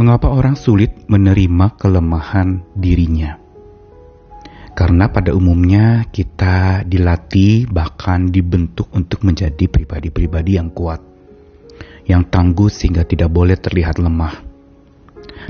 [0.00, 3.36] Mengapa orang sulit menerima kelemahan dirinya?
[4.72, 11.04] Karena pada umumnya kita dilatih bahkan dibentuk untuk menjadi pribadi-pribadi yang kuat,
[12.08, 14.40] yang tangguh sehingga tidak boleh terlihat lemah.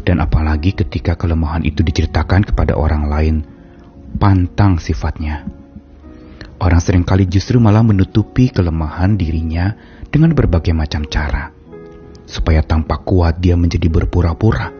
[0.02, 3.46] Dan apalagi ketika kelemahan itu diceritakan kepada orang lain,
[4.18, 5.46] pantang sifatnya.
[6.58, 9.78] Orang sering kali justru malah menutupi kelemahan dirinya
[10.10, 11.59] dengan berbagai macam cara
[12.30, 14.70] Supaya tampak kuat dia menjadi berpura-pura.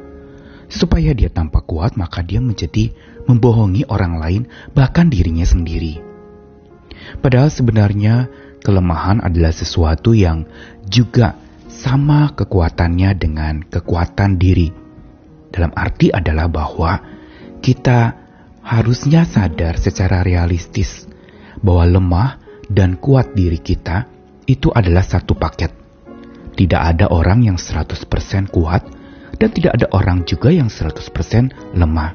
[0.71, 2.95] Supaya dia tampak kuat maka dia menjadi
[3.27, 5.99] membohongi orang lain bahkan dirinya sendiri.
[7.19, 8.31] Padahal sebenarnya
[8.63, 10.47] kelemahan adalah sesuatu yang
[10.87, 11.35] juga
[11.67, 14.71] sama kekuatannya dengan kekuatan diri.
[15.51, 17.03] Dalam arti adalah bahwa
[17.59, 18.15] kita
[18.63, 21.09] harusnya sadar secara realistis
[21.59, 22.31] bahwa lemah
[22.71, 24.07] dan kuat diri kita
[24.47, 25.80] itu adalah satu paket.
[26.61, 28.85] Tidak ada orang yang 100% kuat
[29.41, 32.13] dan tidak ada orang juga yang 100% lemah.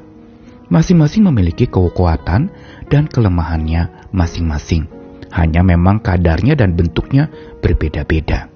[0.70, 2.54] Masing-masing memiliki kekuatan
[2.86, 4.86] dan kelemahannya masing-masing.
[5.34, 7.26] Hanya memang kadarnya dan bentuknya
[7.58, 8.46] berbeda-beda.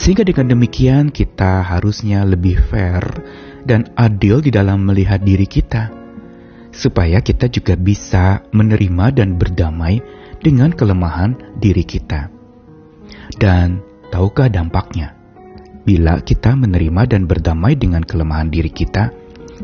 [0.00, 3.04] Sehingga dengan demikian kita harusnya lebih fair
[3.68, 5.92] dan adil di dalam melihat diri kita.
[6.72, 10.00] Supaya kita juga bisa menerima dan berdamai
[10.40, 12.32] dengan kelemahan diri kita.
[13.36, 13.87] Dan
[14.18, 15.14] Tahukah dampaknya?
[15.86, 19.14] Bila kita menerima dan berdamai dengan kelemahan diri kita,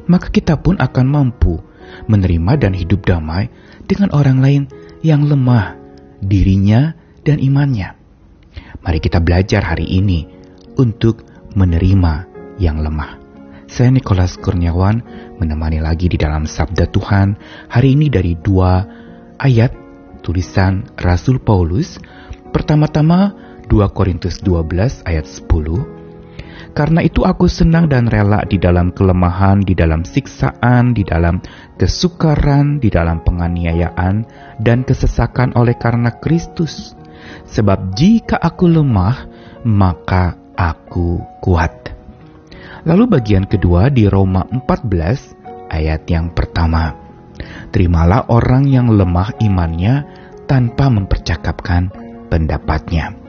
[0.06, 1.58] maka kita pun akan mampu
[2.06, 3.50] menerima dan hidup damai
[3.90, 4.62] dengan orang lain
[5.02, 5.74] yang lemah
[6.22, 6.94] dirinya
[7.26, 7.98] dan imannya.
[8.78, 10.22] Mari kita belajar hari ini
[10.78, 11.26] untuk
[11.58, 12.30] menerima
[12.62, 13.18] yang lemah.
[13.66, 15.02] Saya Nikolas Kurniawan
[15.42, 17.34] menemani lagi di dalam Sabda Tuhan
[17.74, 18.86] hari ini dari dua
[19.34, 19.74] ayat
[20.22, 21.98] tulisan Rasul Paulus.
[22.54, 29.62] Pertama-tama 2 Korintus 12 ayat 10 Karena itu aku senang dan rela di dalam kelemahan,
[29.62, 31.38] di dalam siksaan, di dalam
[31.78, 34.26] kesukaran, di dalam penganiayaan,
[34.58, 36.98] dan kesesakan oleh karena Kristus.
[37.46, 39.30] Sebab jika aku lemah,
[39.62, 41.94] maka aku kuat.
[42.84, 46.92] Lalu bagian kedua di Roma 14 ayat yang pertama.
[47.70, 50.06] Terimalah orang yang lemah imannya
[50.50, 51.90] tanpa mempercakapkan
[52.28, 53.23] pendapatnya.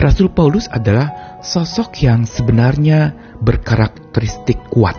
[0.00, 4.98] Rasul Paulus adalah sosok yang sebenarnya berkarakteristik kuat.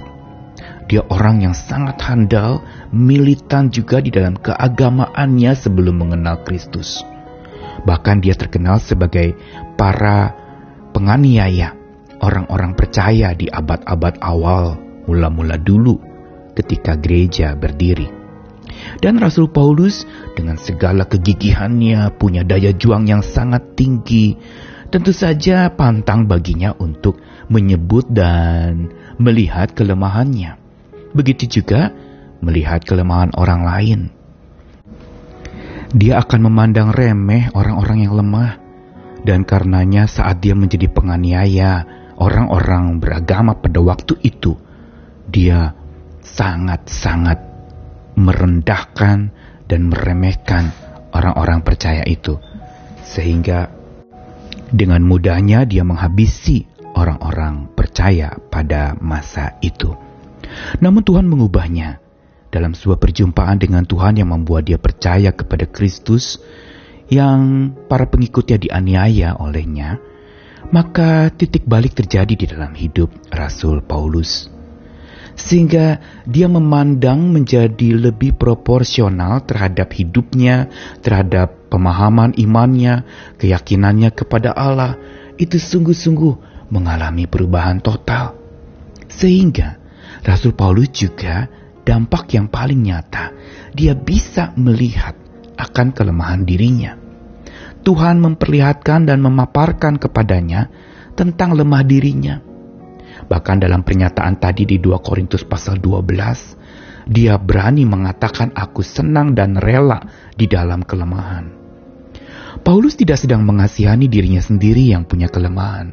[0.91, 2.59] Dia orang yang sangat handal,
[2.91, 7.01] militan juga di dalam keagamaannya sebelum mengenal Kristus.
[7.87, 9.33] Bahkan dia terkenal sebagai
[9.79, 10.35] para
[10.91, 11.73] penganiaya
[12.21, 14.77] orang-orang percaya di abad-abad awal
[15.07, 15.99] mula-mula dulu
[16.55, 18.07] ketika gereja berdiri.
[18.99, 24.35] Dan Rasul Paulus dengan segala kegigihannya punya daya juang yang sangat tinggi
[24.93, 27.17] tentu saja pantang baginya untuk
[27.49, 30.61] menyebut dan melihat kelemahannya.
[31.17, 31.89] Begitu juga
[32.45, 33.99] melihat kelemahan orang lain.
[35.97, 38.61] Dia akan memandang remeh orang-orang yang lemah,
[39.25, 41.85] dan karenanya saat dia menjadi penganiaya
[42.21, 44.53] orang-orang beragama pada waktu itu,
[45.25, 45.73] dia
[46.21, 47.41] sangat-sangat
[48.13, 49.33] merendahkan
[49.65, 50.69] dan meremehkan
[51.13, 52.37] orang-orang percaya itu,
[53.05, 53.82] sehingga
[54.73, 56.65] dengan mudahnya dia menghabisi
[56.97, 59.93] orang-orang percaya pada masa itu.
[60.81, 62.01] Namun Tuhan mengubahnya
[62.49, 66.41] dalam sebuah perjumpaan dengan Tuhan yang membuat dia percaya kepada Kristus
[67.09, 70.01] yang para pengikutnya dianiaya olehnya,
[70.73, 74.49] maka titik balik terjadi di dalam hidup Rasul Paulus.
[75.33, 75.97] Sehingga
[76.29, 80.69] dia memandang menjadi lebih proporsional terhadap hidupnya,
[81.01, 83.05] terhadap pemahaman imannya,
[83.41, 84.97] keyakinannya kepada Allah
[85.41, 88.37] itu sungguh-sungguh mengalami perubahan total.
[89.09, 89.81] Sehingga
[90.21, 91.49] Rasul Paulus juga
[91.81, 93.33] dampak yang paling nyata,
[93.73, 95.17] dia bisa melihat
[95.57, 96.93] akan kelemahan dirinya.
[97.83, 100.71] Tuhan memperlihatkan dan memaparkan kepadanya
[101.19, 102.39] tentang lemah dirinya.
[103.27, 109.59] Bahkan dalam pernyataan tadi di 2 Korintus pasal 12, dia berani mengatakan aku senang dan
[109.59, 109.99] rela
[110.35, 111.51] di dalam kelemahan.
[112.63, 115.91] Paulus tidak sedang mengasihani dirinya sendiri yang punya kelemahan,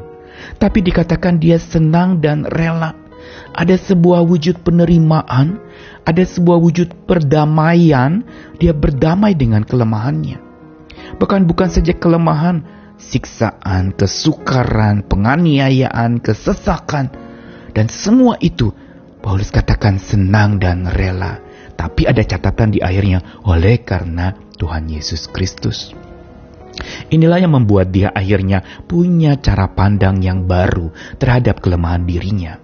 [0.62, 2.94] tapi dikatakan dia senang dan rela.
[3.50, 5.58] Ada sebuah wujud penerimaan,
[6.06, 8.22] ada sebuah wujud perdamaian,
[8.62, 10.38] dia berdamai dengan kelemahannya.
[11.18, 12.62] Bahkan bukan saja kelemahan,
[12.96, 17.10] siksaan, kesukaran, penganiayaan, kesesakan,
[17.70, 18.70] dan semua itu
[19.20, 21.38] Paulus katakan senang dan rela.
[21.76, 25.96] Tapi ada catatan di akhirnya oleh karena Tuhan Yesus Kristus.
[27.12, 32.56] Inilah yang membuat dia akhirnya punya cara pandang yang baru terhadap kelemahan dirinya.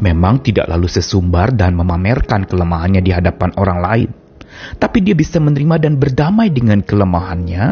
[0.00, 4.10] Memang tidak lalu sesumbar dan memamerkan kelemahannya di hadapan orang lain.
[4.78, 7.64] Tapi dia bisa menerima dan berdamai dengan kelemahannya,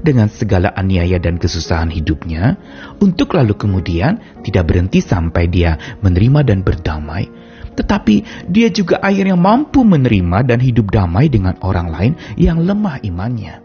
[0.00, 2.56] dengan segala aniaya dan kesusahan hidupnya,
[3.00, 7.28] untuk lalu kemudian tidak berhenti sampai dia menerima dan berdamai,
[7.72, 13.64] tetapi dia juga akhirnya mampu menerima dan hidup damai dengan orang lain yang lemah imannya.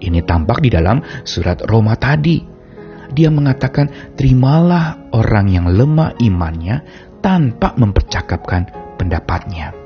[0.00, 2.40] Ini tampak di dalam surat Roma tadi.
[3.14, 6.82] Dia mengatakan, "Terimalah orang yang lemah imannya
[7.22, 9.83] tanpa mempercakapkan pendapatnya."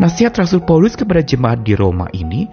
[0.00, 2.48] Nasihat Rasul Paulus kepada jemaat di Roma ini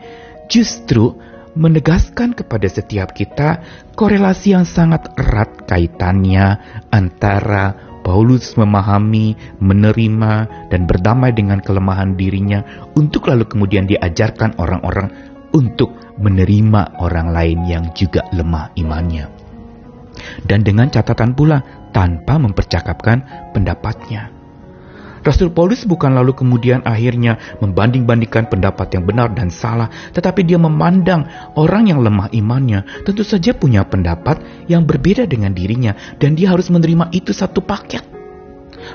[0.51, 1.15] justru
[1.55, 3.63] menegaskan kepada setiap kita
[3.95, 6.59] korelasi yang sangat erat kaitannya
[6.91, 10.33] antara Paulus memahami, menerima,
[10.71, 15.11] dan berdamai dengan kelemahan dirinya untuk lalu kemudian diajarkan orang-orang
[15.53, 19.29] untuk menerima orang lain yang juga lemah imannya.
[20.41, 21.61] Dan dengan catatan pula
[21.91, 24.38] tanpa mempercakapkan pendapatnya.
[25.21, 31.27] Rasul Paulus bukan lalu kemudian akhirnya membanding-bandingkan pendapat yang benar dan salah, tetapi dia memandang
[31.59, 34.39] orang yang lemah imannya tentu saja punya pendapat
[34.71, 38.01] yang berbeda dengan dirinya dan dia harus menerima itu satu paket.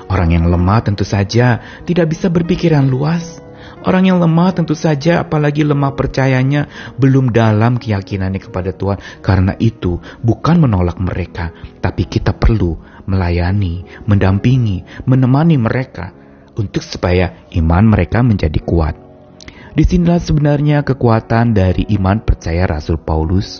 [0.09, 3.44] Orang yang lemah tentu saja tidak bisa berpikiran luas,
[3.85, 6.65] Orang yang lemah tentu saja apalagi lemah percayanya
[6.97, 9.21] belum dalam keyakinannya kepada Tuhan.
[9.21, 12.73] Karena itu bukan menolak mereka, tapi kita perlu
[13.05, 16.09] melayani, mendampingi, menemani mereka
[16.57, 18.95] untuk supaya iman mereka menjadi kuat.
[19.75, 23.59] Di sinilah sebenarnya kekuatan dari iman percaya Rasul Paulus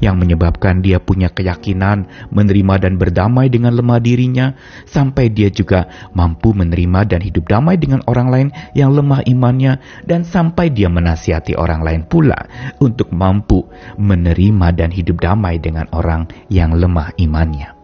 [0.00, 4.54] yang menyebabkan dia punya keyakinan menerima dan berdamai dengan lemah dirinya,
[4.88, 10.26] sampai dia juga mampu menerima dan hidup damai dengan orang lain yang lemah imannya, dan
[10.26, 12.36] sampai dia menasihati orang lain pula
[12.78, 13.66] untuk mampu
[13.98, 17.82] menerima dan hidup damai dengan orang yang lemah imannya.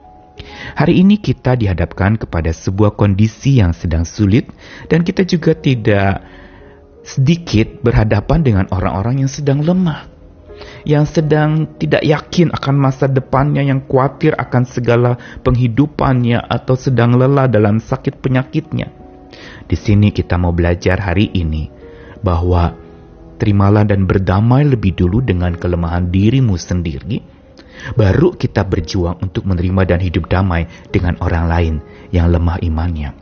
[0.79, 4.49] Hari ini kita dihadapkan kepada sebuah kondisi yang sedang sulit
[4.87, 6.23] dan kita juga tidak
[7.03, 10.18] sedikit berhadapan dengan orang-orang yang sedang lemah
[10.82, 17.46] yang sedang tidak yakin akan masa depannya, yang khawatir akan segala penghidupannya, atau sedang lelah
[17.46, 18.90] dalam sakit penyakitnya.
[19.69, 21.69] Di sini kita mau belajar hari ini
[22.25, 22.75] bahwa
[23.38, 27.22] terimalah dan berdamai lebih dulu dengan kelemahan dirimu sendiri,
[27.94, 31.75] baru kita berjuang untuk menerima dan hidup damai dengan orang lain
[32.10, 33.14] yang lemah imannya.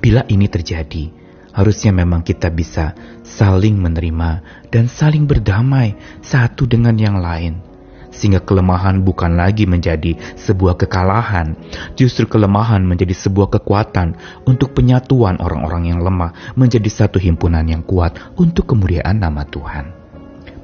[0.00, 1.25] Bila ini terjadi,
[1.56, 2.92] harusnya memang kita bisa
[3.24, 7.64] saling menerima dan saling berdamai satu dengan yang lain.
[8.12, 11.52] Sehingga kelemahan bukan lagi menjadi sebuah kekalahan,
[12.00, 14.16] justru kelemahan menjadi sebuah kekuatan
[14.48, 19.92] untuk penyatuan orang-orang yang lemah menjadi satu himpunan yang kuat untuk kemuliaan nama Tuhan.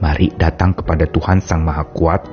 [0.00, 2.24] Mari datang kepada Tuhan Sang Maha Kuat,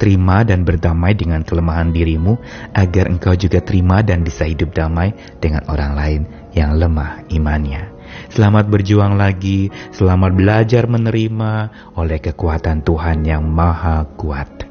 [0.00, 2.38] terima dan berdamai dengan kelemahan dirimu,
[2.72, 6.22] agar engkau juga terima dan bisa hidup damai dengan orang lain
[6.56, 7.99] yang lemah imannya.
[8.30, 11.52] Selamat berjuang lagi, selamat belajar menerima
[11.98, 14.66] oleh kekuatan Tuhan yang Maha Kuat.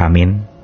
[0.00, 0.59] Amin.